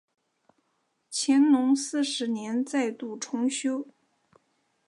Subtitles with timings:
[1.11, 3.87] 乾隆四十年再度重修。